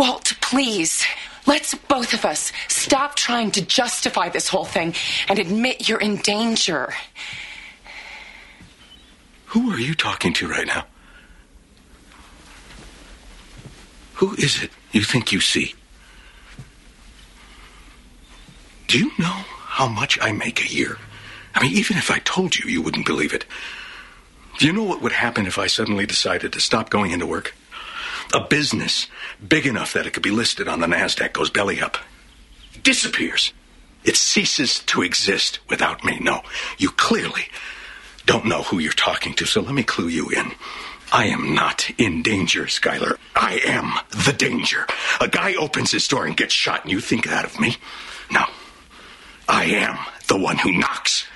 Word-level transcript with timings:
Walt, 0.00 0.32
please. 0.40 1.04
Let's 1.46 1.74
both 1.74 2.14
of 2.14 2.24
us 2.24 2.52
stop 2.68 3.16
trying 3.16 3.50
to 3.50 3.60
justify 3.60 4.30
this 4.30 4.48
whole 4.48 4.64
thing 4.64 4.94
and 5.28 5.38
admit 5.38 5.90
you're 5.90 6.00
in 6.00 6.16
danger. 6.16 6.94
Who 9.48 9.70
are 9.70 9.78
you 9.78 9.94
talking 9.94 10.32
to 10.34 10.48
right 10.48 10.66
now? 10.66 10.86
Who 14.14 14.34
is 14.36 14.62
it 14.62 14.70
you 14.90 15.02
think 15.02 15.32
you 15.32 15.40
see? 15.40 15.74
Do 18.86 18.98
you 18.98 19.12
know 19.18 19.44
how 19.66 19.86
much 19.86 20.18
I 20.22 20.32
make 20.32 20.64
a 20.64 20.74
year? 20.74 20.96
I 21.54 21.62
mean, 21.62 21.74
even 21.74 21.98
if 21.98 22.10
I 22.10 22.20
told 22.20 22.56
you, 22.56 22.70
you 22.70 22.80
wouldn't 22.80 23.04
believe 23.04 23.34
it. 23.34 23.44
Do 24.58 24.66
you 24.66 24.72
know 24.72 24.84
what 24.84 25.02
would 25.02 25.12
happen 25.12 25.46
if 25.46 25.58
I 25.58 25.66
suddenly 25.66 26.06
decided 26.06 26.54
to 26.54 26.60
stop 26.60 26.88
going 26.88 27.10
into 27.10 27.26
work? 27.26 27.54
A 28.32 28.40
business 28.40 29.06
big 29.46 29.66
enough 29.66 29.92
that 29.92 30.06
it 30.06 30.12
could 30.12 30.22
be 30.22 30.30
listed 30.30 30.68
on 30.68 30.80
the 30.80 30.86
NASDAQ 30.86 31.32
goes 31.32 31.50
belly 31.50 31.80
up. 31.80 31.96
Disappears. 32.82 33.52
It 34.04 34.16
ceases 34.16 34.80
to 34.84 35.02
exist 35.02 35.58
without 35.68 36.04
me. 36.04 36.18
No, 36.20 36.42
you 36.78 36.90
clearly 36.90 37.48
don't 38.26 38.46
know 38.46 38.62
who 38.62 38.78
you're 38.78 38.92
talking 38.92 39.34
to, 39.34 39.46
so 39.46 39.60
let 39.60 39.74
me 39.74 39.82
clue 39.82 40.08
you 40.08 40.28
in. 40.30 40.52
I 41.12 41.26
am 41.26 41.54
not 41.54 41.90
in 41.98 42.22
danger, 42.22 42.64
Skylar. 42.66 43.18
I 43.34 43.60
am 43.64 43.94
the 44.24 44.32
danger. 44.32 44.86
A 45.20 45.26
guy 45.26 45.54
opens 45.54 45.90
his 45.90 46.06
door 46.06 46.24
and 46.24 46.36
gets 46.36 46.54
shot, 46.54 46.84
and 46.84 46.92
you 46.92 47.00
think 47.00 47.26
that 47.26 47.44
of 47.44 47.58
me? 47.58 47.76
No. 48.30 48.44
I 49.48 49.64
am 49.64 49.98
the 50.28 50.38
one 50.38 50.58
who 50.58 50.70
knocks. 50.70 51.26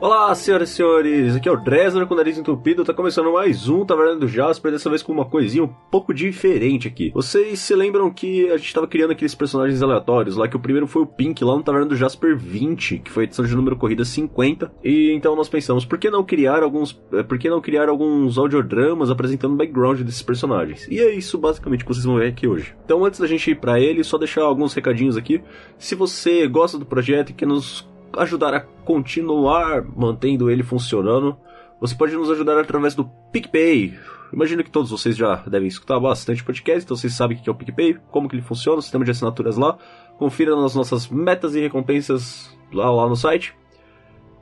Olá, 0.00 0.34
senhoras 0.34 0.70
e 0.70 0.76
senhores, 0.76 1.36
aqui 1.36 1.46
é 1.46 1.52
o 1.52 1.58
Dresner 1.58 2.06
com 2.06 2.14
o 2.14 2.16
nariz 2.16 2.38
entupido, 2.38 2.86
tá 2.86 2.94
começando 2.94 3.30
mais 3.34 3.68
um 3.68 3.84
Taverna 3.84 4.16
do 4.16 4.26
Jasper, 4.26 4.72
dessa 4.72 4.88
vez 4.88 5.02
com 5.02 5.12
uma 5.12 5.26
coisinha 5.26 5.62
um 5.62 5.68
pouco 5.68 6.14
diferente 6.14 6.88
aqui. 6.88 7.10
Vocês 7.12 7.58
se 7.58 7.74
lembram 7.74 8.10
que 8.10 8.48
a 8.50 8.56
gente 8.56 8.72
tava 8.72 8.86
criando 8.86 9.10
aqueles 9.10 9.34
personagens 9.34 9.82
aleatórios 9.82 10.36
lá, 10.36 10.48
que 10.48 10.56
o 10.56 10.60
primeiro 10.60 10.86
foi 10.86 11.02
o 11.02 11.06
Pink 11.06 11.44
lá 11.44 11.54
no 11.54 11.62
Taverna 11.62 11.86
do 11.86 11.96
Jasper 11.96 12.34
20, 12.34 13.00
que 13.00 13.10
foi 13.10 13.24
a 13.24 13.26
edição 13.26 13.44
de 13.44 13.54
número 13.54 13.76
corrida 13.76 14.02
50, 14.02 14.72
e 14.82 15.12
então 15.12 15.36
nós 15.36 15.50
pensamos, 15.50 15.84
por 15.84 15.98
que 15.98 16.08
não 16.08 16.24
criar 16.24 16.62
alguns, 16.62 16.98
eh, 17.12 17.22
por 17.22 17.38
que 17.38 17.50
não 17.50 17.60
criar 17.60 17.90
alguns 17.90 18.38
audiodramas 18.38 19.10
apresentando 19.10 19.52
o 19.52 19.56
background 19.58 20.00
desses 20.00 20.22
personagens? 20.22 20.88
E 20.90 20.98
é 20.98 21.14
isso 21.14 21.36
basicamente 21.36 21.84
que 21.84 21.92
vocês 21.92 22.06
vão 22.06 22.16
ver 22.16 22.28
aqui 22.28 22.48
hoje. 22.48 22.74
Então 22.86 23.04
antes 23.04 23.20
da 23.20 23.26
gente 23.26 23.50
ir 23.50 23.60
pra 23.60 23.78
ele, 23.78 24.02
só 24.02 24.16
deixar 24.16 24.44
alguns 24.44 24.72
recadinhos 24.72 25.18
aqui. 25.18 25.42
Se 25.76 25.94
você 25.94 26.48
gosta 26.48 26.78
do 26.78 26.86
projeto 26.86 27.28
e 27.28 27.34
quer 27.34 27.46
nos 27.46 27.89
ajudar 28.16 28.54
a 28.54 28.60
continuar 28.60 29.84
mantendo 29.84 30.50
ele 30.50 30.62
funcionando, 30.62 31.36
você 31.80 31.94
pode 31.94 32.14
nos 32.14 32.30
ajudar 32.30 32.58
através 32.58 32.94
do 32.94 33.04
PicPay. 33.32 33.98
Imagino 34.32 34.62
que 34.62 34.70
todos 34.70 34.90
vocês 34.90 35.16
já 35.16 35.36
devem 35.46 35.66
escutar 35.66 35.98
bastante 35.98 36.44
podcast, 36.44 36.84
então 36.84 36.96
vocês 36.96 37.14
sabem 37.14 37.36
o 37.36 37.40
que 37.42 37.48
é 37.48 37.52
o 37.52 37.54
PicPay, 37.54 37.98
como 38.10 38.28
que 38.28 38.36
ele 38.36 38.42
funciona, 38.42 38.78
o 38.78 38.82
sistema 38.82 39.04
de 39.04 39.10
assinaturas 39.10 39.56
lá. 39.56 39.76
Confira 40.18 40.54
nas 40.54 40.74
nossas 40.74 41.08
metas 41.08 41.54
e 41.54 41.60
recompensas 41.60 42.56
lá, 42.72 42.90
lá 42.90 43.08
no 43.08 43.16
site. 43.16 43.54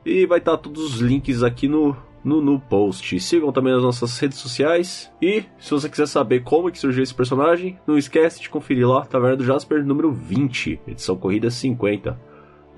E 0.05 0.25
vai 0.25 0.39
estar 0.39 0.57
todos 0.57 0.83
os 0.83 0.99
links 0.99 1.41
aqui 1.41 1.67
no, 1.67 1.95
no, 2.23 2.41
no 2.41 2.59
post. 2.59 3.19
Sigam 3.19 3.51
também 3.51 3.73
as 3.73 3.81
nossas 3.81 4.17
redes 4.19 4.37
sociais. 4.37 5.11
E 5.21 5.43
se 5.57 5.71
você 5.71 5.89
quiser 5.89 6.07
saber 6.07 6.43
como 6.43 6.71
que 6.71 6.77
surgiu 6.77 7.01
esse 7.01 7.13
personagem, 7.13 7.79
não 7.87 7.97
esquece 7.97 8.41
de 8.41 8.49
conferir 8.49 8.87
lá, 8.87 9.05
Taverna 9.05 9.37
do 9.37 9.45
Jasper 9.45 9.83
número 9.85 10.11
20, 10.11 10.81
edição 10.87 11.15
corrida 11.15 11.49
50. 11.49 12.28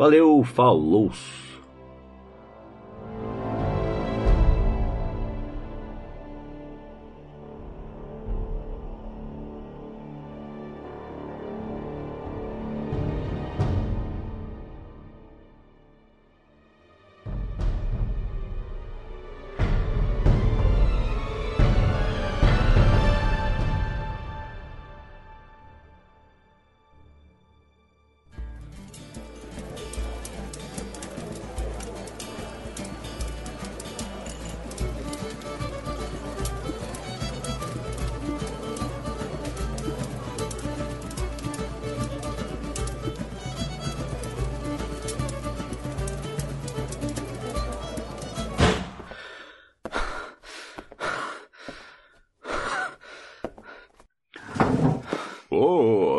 Valeu, 0.01 0.43
falou! 0.43 1.11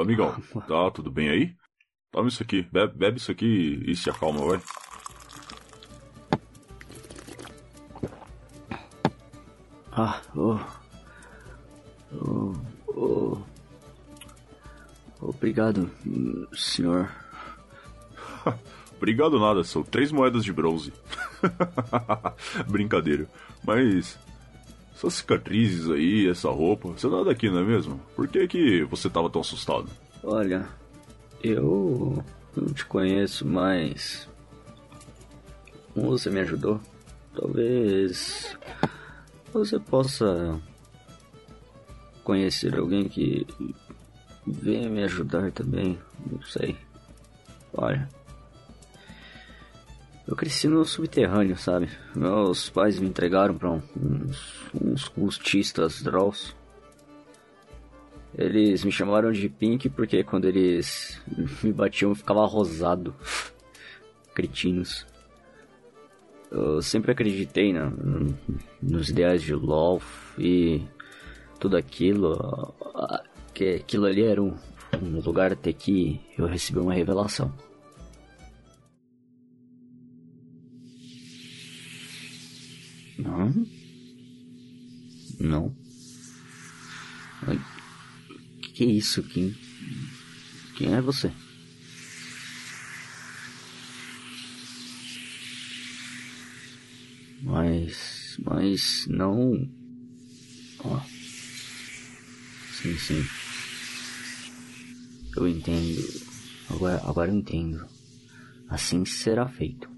Amigão, 0.02 0.34
tá 0.66 0.90
tudo 0.90 1.10
bem 1.10 1.28
aí? 1.28 1.56
Toma 2.10 2.28
isso 2.28 2.42
aqui, 2.42 2.62
bebe, 2.62 2.98
bebe 2.98 3.18
isso 3.18 3.30
aqui 3.30 3.82
e 3.86 3.94
se 3.94 4.10
acalma, 4.10 4.44
vai. 4.44 4.60
Ah, 9.92 10.20
oh. 10.34 10.58
Oh, 12.14 12.52
oh. 12.88 13.38
Obrigado, 15.20 15.88
senhor. 16.52 17.08
Obrigado 18.96 19.38
nada, 19.38 19.62
são 19.62 19.84
três 19.84 20.10
moedas 20.10 20.42
de 20.42 20.52
bronze. 20.52 20.92
Brincadeira. 22.68 23.28
Mas 23.64 24.18
essas 24.94 25.14
cicatrizes 25.14 25.90
aí, 25.90 26.28
essa 26.28 26.50
roupa, 26.50 26.88
você 26.88 27.06
não 27.06 27.20
é 27.20 27.24
daqui, 27.24 27.48
não 27.48 27.60
é 27.60 27.64
mesmo? 27.64 28.00
Por 28.14 28.28
que 28.28 28.46
que 28.46 28.84
você 28.84 29.08
tava 29.08 29.30
tão 29.30 29.40
assustado? 29.40 29.88
Olha, 30.22 30.68
eu 31.42 32.22
não 32.56 32.72
te 32.72 32.84
conheço, 32.84 33.46
mas 33.46 34.28
como 35.94 36.10
você 36.10 36.30
me 36.30 36.40
ajudou, 36.40 36.80
talvez 37.34 38.56
você 39.52 39.78
possa 39.78 40.60
conhecer 42.24 42.78
alguém 42.78 43.08
que 43.08 43.46
venha 44.46 44.88
me 44.88 45.02
ajudar 45.04 45.50
também, 45.52 45.98
não 46.30 46.42
sei. 46.42 46.76
Olha, 47.74 48.08
eu 50.26 50.36
cresci 50.36 50.68
no 50.68 50.84
subterrâneo, 50.84 51.56
sabe? 51.56 51.88
Meus 52.14 52.70
pais 52.70 52.98
me 52.98 53.08
entregaram 53.08 53.56
para 53.56 53.70
uns, 53.70 54.70
uns 54.74 55.08
cultistas 55.08 56.02
Draws. 56.02 56.54
Eles 58.36 58.84
me 58.84 58.92
chamaram 58.92 59.30
de 59.32 59.48
Pink 59.48 59.90
porque 59.90 60.22
quando 60.24 60.46
eles 60.46 61.20
me 61.62 61.72
batiam 61.72 62.12
eu 62.12 62.14
ficava 62.14 62.46
rosado. 62.46 63.14
Cretinos. 64.34 65.06
Eu 66.50 66.80
sempre 66.80 67.12
acreditei 67.12 67.74
nos 68.80 69.08
ideais 69.08 69.42
de 69.42 69.54
LOL 69.54 70.00
e 70.38 70.82
tudo 71.58 71.76
aquilo. 71.76 72.74
Aquilo 73.76 74.06
ali 74.06 74.22
era 74.22 74.42
um, 74.42 74.54
um 75.02 75.20
lugar 75.20 75.52
até 75.52 75.72
que 75.72 76.20
eu 76.38 76.46
recebi 76.46 76.78
uma 76.78 76.94
revelação. 76.94 77.52
Não. 83.22 83.66
Não. 85.38 85.76
Que, 88.74 88.84
isso? 88.84 89.22
Quem, 89.22 89.54
quem 90.76 90.94
é 90.94 91.00
você? 91.00 91.32
Mas. 97.42 98.38
Mas 98.44 99.06
não. 99.08 99.70
Ó. 100.80 101.00
Sim, 102.72 102.98
sim. 102.98 103.24
Eu 105.36 105.46
entendo. 105.46 106.22
Agora, 106.70 107.00
agora 107.04 107.30
eu 107.30 107.36
entendo. 107.36 107.86
Assim 108.68 109.04
será 109.04 109.46
feito. 109.46 109.88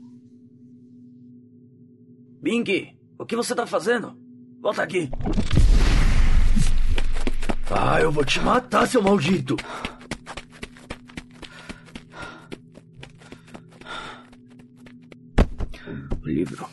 Bing, 2.42 2.64
o 3.18 3.26
que 3.26 3.36
você 3.36 3.54
tá 3.54 3.66
fazendo? 3.66 4.16
Volta 4.60 4.82
aqui. 4.82 5.10
Ah, 7.70 8.00
eu 8.00 8.12
vou 8.12 8.24
te 8.24 8.40
matar, 8.40 8.86
seu 8.86 9.02
maldito. 9.02 9.56
O 16.22 16.28
livro. 16.28 16.66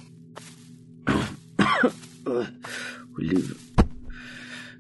O 3.13 3.19
livro. 3.19 3.57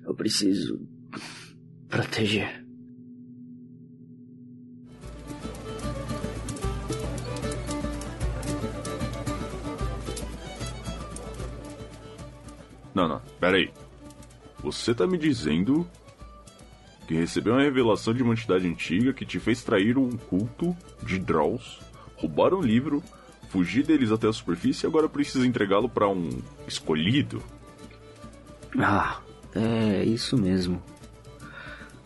Eu 0.05 0.15
preciso 0.15 0.79
proteger. 1.89 2.65
Não, 12.93 13.07
não, 13.07 13.21
pera 13.39 13.57
aí. 13.57 13.71
Você 14.63 14.93
tá 14.93 15.07
me 15.07 15.17
dizendo 15.17 15.87
que 17.07 17.15
recebeu 17.15 17.53
uma 17.53 17.63
revelação 17.63 18.13
de 18.13 18.23
uma 18.23 18.33
entidade 18.33 18.67
antiga 18.67 19.13
que 19.13 19.25
te 19.25 19.39
fez 19.39 19.63
trair 19.63 19.97
um 19.97 20.11
culto 20.11 20.75
de 21.03 21.19
Draws, 21.19 21.79
roubar 22.15 22.53
um 22.53 22.61
livro, 22.61 23.03
fugir 23.49 23.83
deles 23.83 24.11
até 24.11 24.27
a 24.27 24.33
superfície 24.33 24.85
e 24.85 24.87
agora 24.87 25.09
precisa 25.09 25.45
entregá-lo 25.45 25.89
para 25.89 26.07
um 26.07 26.29
escolhido? 26.67 27.41
Ah, 28.77 29.19
é 29.53 30.05
isso 30.05 30.37
mesmo. 30.37 30.81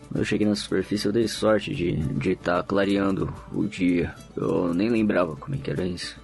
Quando 0.08 0.18
eu 0.18 0.24
cheguei 0.24 0.46
na 0.46 0.54
superfície, 0.54 1.06
eu 1.06 1.12
dei 1.12 1.28
sorte 1.28 1.74
de 1.74 1.90
estar 1.90 2.18
de 2.18 2.36
tá 2.36 2.62
clareando 2.62 3.32
o 3.52 3.64
dia. 3.66 4.14
Eu 4.36 4.72
nem 4.72 4.88
lembrava 4.88 5.36
como 5.36 5.54
é 5.54 5.58
que 5.58 5.70
era 5.70 5.86
isso. 5.86 6.18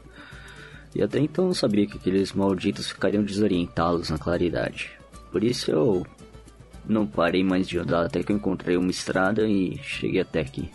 E 0.95 1.03
até 1.03 1.19
então 1.19 1.47
não 1.47 1.55
sabia 1.55 1.87
que 1.87 1.97
aqueles 1.97 2.33
malditos 2.33 2.89
ficariam 2.89 3.23
desorientados 3.23 4.11
na 4.11 4.19
claridade. 4.19 4.91
Por 5.31 5.43
isso 5.43 5.71
eu 5.71 6.07
não 6.87 7.07
parei 7.07 7.43
mais 7.43 7.67
de 7.67 7.79
andar 7.79 8.05
até 8.05 8.23
que 8.23 8.33
eu 8.33 8.37
encontrei 8.37 8.77
uma 8.77 8.91
estrada 8.91 9.47
e 9.47 9.79
cheguei 9.79 10.21
até 10.21 10.41
aqui. 10.41 10.71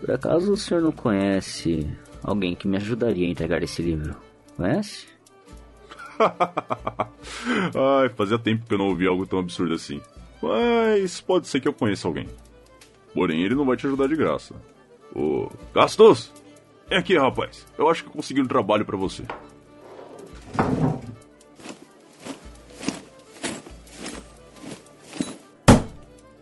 Por 0.00 0.10
acaso 0.10 0.52
o 0.52 0.56
senhor 0.56 0.82
não 0.82 0.92
conhece 0.92 1.86
alguém 2.22 2.54
que 2.54 2.66
me 2.66 2.76
ajudaria 2.76 3.26
a 3.26 3.30
entregar 3.30 3.62
esse 3.62 3.80
livro? 3.80 4.16
Conhece? 4.56 5.06
Ai, 7.74 8.08
fazia 8.10 8.38
tempo 8.38 8.66
que 8.66 8.74
eu 8.74 8.78
não 8.78 8.88
ouvi 8.88 9.06
algo 9.06 9.26
tão 9.26 9.38
absurdo 9.38 9.74
assim. 9.74 10.00
Mas 10.42 11.20
pode 11.20 11.48
ser 11.48 11.60
que 11.60 11.68
eu 11.68 11.72
conheça 11.72 12.06
alguém. 12.06 12.28
Porém, 13.14 13.42
ele 13.42 13.54
não 13.54 13.64
vai 13.64 13.76
te 13.76 13.86
ajudar 13.86 14.08
de 14.08 14.16
graça. 14.16 14.54
Ô, 15.14 15.48
Gastos! 15.74 16.32
Vem 16.88 16.98
aqui, 16.98 17.16
rapaz. 17.16 17.66
Eu 17.78 17.88
acho 17.88 18.04
que 18.04 18.10
consegui 18.10 18.40
um 18.40 18.46
trabalho 18.46 18.84
para 18.84 18.96
você. 18.96 19.24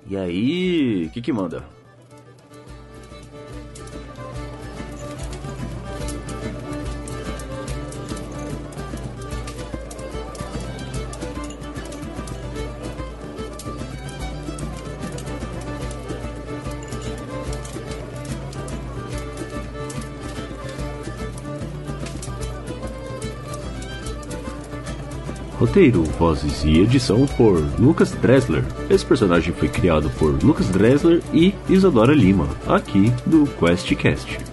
E 0.09 0.17
aí, 0.17 1.07
o 1.07 1.11
que 1.11 1.23
que 1.23 1.33
manda? 1.33 1.65
Roteiro, 25.63 26.03
vozes 26.19 26.65
e 26.65 26.81
edição 26.81 27.25
por 27.25 27.57
Lucas 27.79 28.11
Dressler. 28.11 28.65
Esse 28.91 29.07
personagem 29.07 29.55
foi 29.55 29.69
criado 29.69 30.11
por 30.19 30.43
Lucas 30.43 30.69
Dressler 30.69 31.23
e 31.33 31.55
Isadora 31.69 32.13
Lima, 32.13 32.49
aqui 32.67 33.13
do 33.25 33.47
QuestCast. 33.61 34.52